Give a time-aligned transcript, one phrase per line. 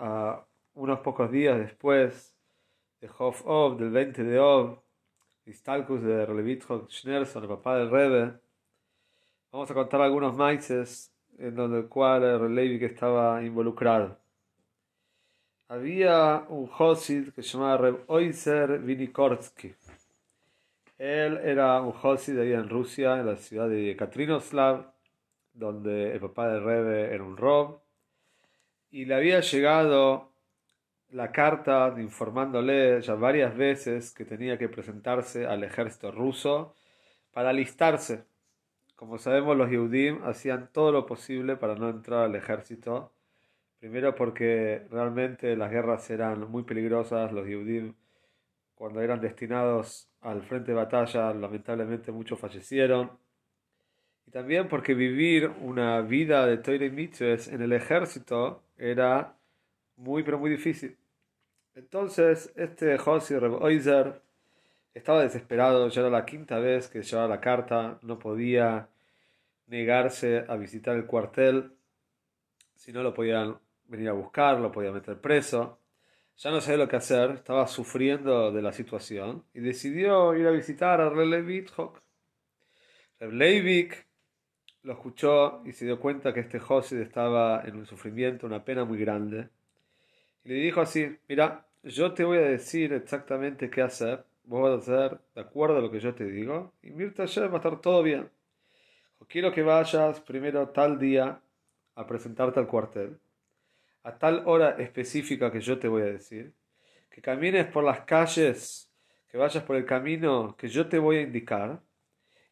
[0.00, 2.34] a unos pocos días después
[3.00, 4.78] de Hof Ov, del 20 de Ov,
[5.44, 8.32] Istalkus de Relevitchok Schneerson, el papá del Rebbe,
[9.52, 14.18] vamos a contar algunos maices en donde el cual el estaba involucrado.
[15.68, 19.74] Había un Josid que se llamaba Reb Oiser Vinikortsky.
[20.98, 24.92] Él era un Josid ahí en Rusia, en la ciudad de Katrinoslav,
[25.52, 27.80] donde el papá del Rebbe era un Rob
[28.90, 30.32] y le había llegado
[31.10, 36.74] la carta informándole ya varias veces que tenía que presentarse al ejército ruso
[37.32, 38.24] para alistarse.
[38.96, 43.12] Como sabemos, los Yehudim hacían todo lo posible para no entrar al ejército.
[43.78, 47.32] Primero porque realmente las guerras eran muy peligrosas.
[47.32, 47.94] Los Yehudim,
[48.74, 53.10] cuando eran destinados al frente de batalla, lamentablemente muchos fallecieron.
[54.30, 59.34] Y también porque vivir una vida de Toire en el ejército era
[59.96, 60.96] muy, pero muy difícil.
[61.74, 64.22] Entonces, este Josi Reboiser
[64.94, 68.88] estaba desesperado, ya era la quinta vez que llevaba la carta, no podía
[69.66, 71.72] negarse a visitar el cuartel,
[72.76, 73.58] si no lo podían
[73.88, 75.80] venir a buscar, lo podían meter preso.
[76.36, 80.52] Ya no sabía lo que hacer, estaba sufriendo de la situación y decidió ir a
[80.52, 81.72] visitar a Relevik.
[83.18, 84.09] Leivik
[84.82, 88.84] lo escuchó y se dio cuenta que este José estaba en un sufrimiento, una pena
[88.84, 89.48] muy grande.
[90.44, 94.88] Y le dijo así, mira, yo te voy a decir exactamente qué hacer, vos vas
[94.88, 97.56] a hacer de acuerdo a lo que yo te digo, y Mirta ya va a
[97.56, 98.28] estar todo bien.
[99.28, 101.40] Quiero que vayas primero tal día
[101.94, 103.18] a presentarte al cuartel,
[104.02, 106.52] a tal hora específica que yo te voy a decir,
[107.10, 108.90] que camines por las calles,
[109.28, 111.80] que vayas por el camino que yo te voy a indicar,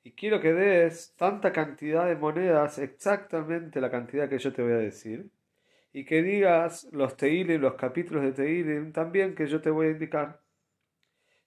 [0.08, 4.72] y quiero que des tanta cantidad de monedas, exactamente la cantidad que yo te voy
[4.72, 5.28] a decir,
[5.92, 9.90] y que digas los Teilim, los capítulos de Teilim también que yo te voy a
[9.90, 10.40] indicar.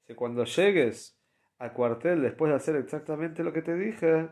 [0.06, 1.18] Si cuando llegues
[1.58, 4.30] al cuartel después de hacer exactamente lo que te dije,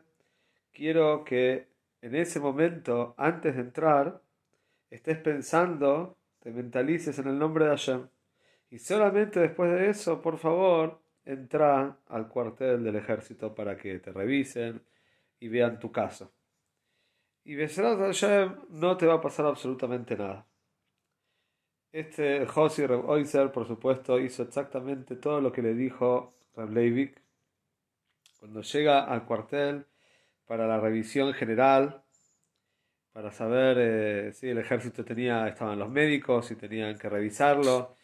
[0.71, 1.67] quiero que
[2.03, 4.21] en ese momento, antes de entrar,
[4.91, 8.07] estés pensando, te mentalices en el nombre de Hashem.
[8.69, 14.11] Y solamente después de eso, por favor, entra al cuartel del ejército para que te
[14.11, 14.81] revisen
[15.39, 16.31] y vean tu caso.
[17.43, 20.45] Y Beserat Hashem no te va a pasar absolutamente nada.
[21.91, 27.21] Este Josi Reb por supuesto, hizo exactamente todo lo que le dijo Reb Leivik.
[28.39, 29.85] Cuando llega al cuartel
[30.47, 32.03] para la revisión general,
[33.11, 37.95] para saber eh, si el ejército tenía, estaban los médicos, y tenían que revisarlo,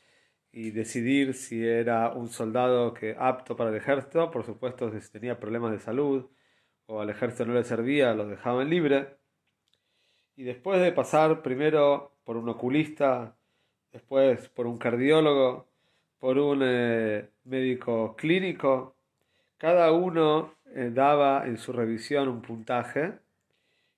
[0.55, 5.38] y decidir si era un soldado que apto para el ejército, por supuesto si tenía
[5.38, 6.29] problemas de salud
[6.85, 9.17] o al ejército no le servía, lo dejaban libre.
[10.38, 13.35] Y después de pasar primero por un oculista,
[13.91, 15.67] después por un cardiólogo,
[16.19, 18.95] por un eh, médico clínico,
[19.57, 23.19] cada uno eh, daba en su revisión un puntaje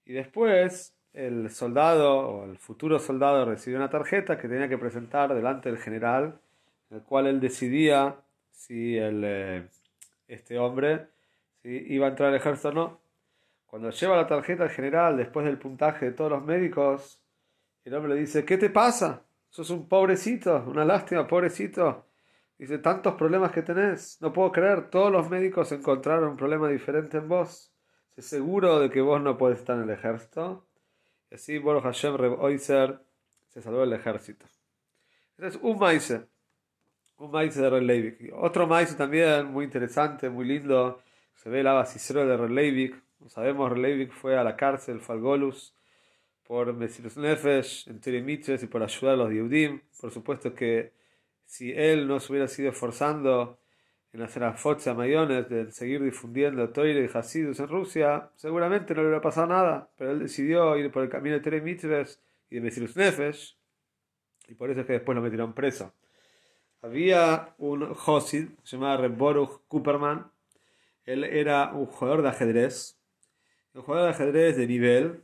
[0.05, 5.35] y después el soldado o el futuro soldado recibió una tarjeta que tenía que presentar
[5.35, 6.39] delante del general
[6.89, 8.17] en el cual él decidía
[8.51, 9.67] si el, eh,
[10.27, 11.07] este hombre
[11.63, 13.01] iba a entrar al ejército o no.
[13.65, 17.21] Cuando lleva la tarjeta al general, después del puntaje de todos los médicos,
[17.83, 19.25] el hombre le dice, ¿qué te pasa?
[19.49, 22.07] Sos un pobrecito, una lástima, pobrecito.
[22.57, 27.17] Dice, tantos problemas que tenés, no puedo creer, todos los médicos encontraron un problema diferente
[27.17, 27.73] en vos.
[28.09, 30.67] Estoy seguro de que vos no podés estar en el ejército.
[31.29, 32.99] Y así, Boruch Hashem Reb Oiser
[33.49, 34.45] se salvó del ejército.
[35.37, 36.11] Ese es un maíz
[37.17, 38.33] un maíz de Leivik.
[38.33, 41.01] Otro maíz también muy interesante, muy lindo.
[41.35, 42.95] Se ve el Abasisro de Leivik.
[43.17, 45.73] Como sabemos, Leivik fue a la cárcel, Falgolus,
[46.43, 49.81] por Mesirus Nefesh, en Tirimitres y por ayudar a los Yehudim.
[49.99, 50.93] Por supuesto que
[51.45, 53.59] si él no se hubiera sido esforzando
[54.13, 59.01] en hacer a Focha Mayones, de seguir difundiendo Toire y Hasidus en Rusia, seguramente no
[59.01, 59.89] le hubiera pasado nada.
[59.97, 63.57] Pero él decidió ir por el camino de Tirimitres y de Mesirus Nefesh.
[64.47, 65.93] Y por eso es que después lo metieron preso.
[66.81, 70.31] Había un Josid, se llamaba Reboruch Cooperman.
[71.05, 72.99] Él era un jugador de ajedrez,
[73.73, 75.23] un jugador de ajedrez de nivel,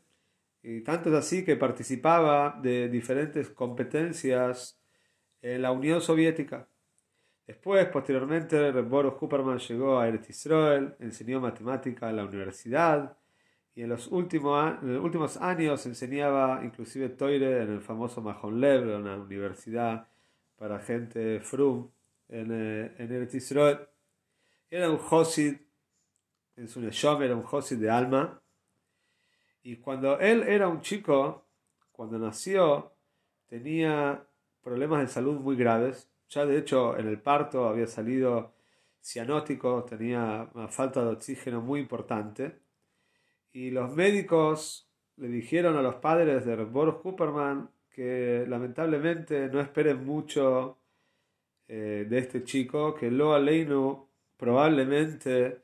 [0.66, 4.80] Y tanto es así que participaba de diferentes competencias
[5.42, 6.70] en la Unión Soviética.
[7.46, 13.18] Después, posteriormente, Boris Cooperman llegó a Eretz Israel, enseñó matemática en la universidad
[13.76, 18.62] y en los últimos, en los últimos años enseñaba inclusive Toire en el famoso Mahon
[18.62, 20.08] Lev, una universidad
[20.64, 21.92] para gente frum
[22.30, 23.80] en, eh, en Eretz Israel.
[24.70, 25.58] Era un Josid,
[26.56, 28.42] en su Neshom era un Josid de alma.
[29.62, 31.50] Y cuando él era un chico,
[31.92, 32.94] cuando nació,
[33.46, 34.26] tenía
[34.62, 36.10] problemas de salud muy graves.
[36.30, 38.56] Ya de hecho en el parto había salido
[39.02, 42.62] cianótico, tenía una falta de oxígeno muy importante.
[43.52, 50.04] Y los médicos le dijeron a los padres de Boris Cooperman que lamentablemente no esperen
[50.04, 50.80] mucho
[51.68, 55.62] eh, de este chico, que Loa Leino probablemente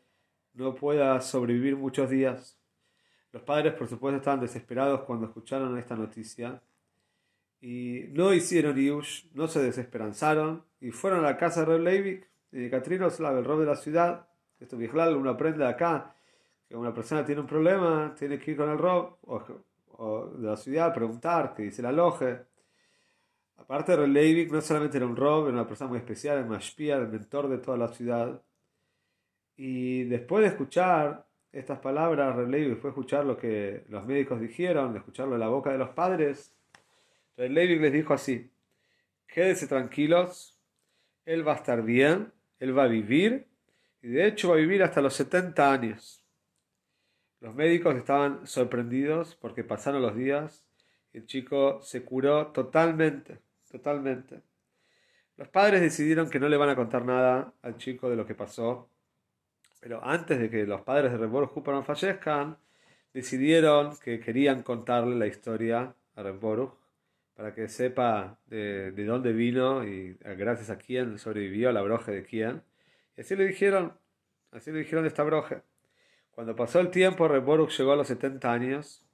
[0.53, 2.57] no pueda sobrevivir muchos días.
[3.31, 6.61] Los padres, por supuesto, estaban desesperados cuando escucharon esta noticia
[7.61, 12.29] y no hicieron iush, no se desesperanzaron y fueron a la casa de Reb Leivik
[12.51, 14.27] y de Katrinoslav, el rey de la ciudad.
[14.59, 16.15] Esto Bijlal, uno aprende acá
[16.67, 19.17] que una persona tiene un problema, tiene que ir con el rob
[20.37, 22.39] de la ciudad preguntar, que dice la loje.
[23.57, 26.95] Aparte de Leivik, no solamente era un rob, era una persona muy especial, el mashpia,
[26.95, 28.41] el mentor de toda la ciudad.
[29.57, 34.99] Y después de escuchar estas palabras, después de escuchar lo que los médicos dijeron, de
[34.99, 36.55] escucharlo de la boca de los padres,
[37.35, 38.49] Leivik les dijo así,
[39.27, 40.57] quédense tranquilos,
[41.25, 43.47] él va a estar bien, él va a vivir,
[44.01, 46.18] y de hecho va a vivir hasta los 70 años.
[47.41, 50.65] Los médicos estaban sorprendidos porque pasaron los días
[51.13, 53.39] y el chico se curó totalmente,
[53.71, 54.41] totalmente.
[55.37, 58.35] Los padres decidieron que no le van a contar nada al chico de lo que
[58.35, 58.89] pasó,
[59.79, 62.57] pero antes de que los padres de Rebor Hooperman fallezcan,
[63.13, 66.77] decidieron que querían contarle la historia a Rebor
[67.35, 72.61] para que sepa de, dónde vino y gracias a quién sobrevivió la broje de quién.
[73.15, 73.93] Y así le dijeron,
[74.51, 75.61] así le dijeron de esta broje.
[76.39, 79.05] Cuando pasó el tiempo, Reboruk llegó a los 70 años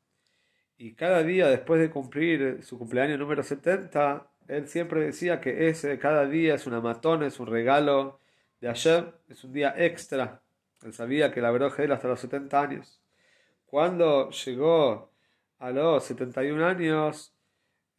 [0.78, 5.98] y cada día después de cumplir su cumpleaños número 70, él siempre decía que ese
[5.98, 8.20] cada día es una matona, es un regalo
[8.62, 10.44] de ayer, es un día extra.
[10.84, 13.02] Él sabía que la de él hasta los 70 años.
[13.66, 15.10] Cuando llegó
[15.58, 17.34] a los 71 años,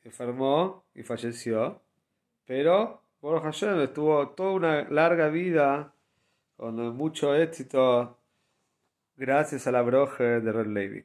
[0.04, 1.82] enfermó y falleció,
[2.44, 5.92] pero Boruch Hashem estuvo toda una larga vida
[6.56, 8.15] con mucho éxito
[9.16, 11.04] gracias a la broje de Red.